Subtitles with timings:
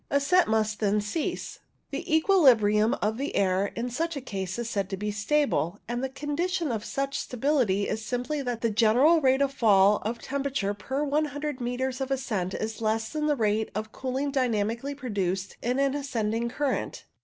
[0.09, 1.59] Ascent must then cease.
[1.91, 6.03] The equilibrium of the air in such a case is said to be stable, and
[6.03, 10.73] the condition of such stability is simply that the general rate of fall of temperature
[10.73, 15.77] per lOO metres of ascent is less than the rate of cooling dynamically produced in
[15.77, 17.05] an ascending current.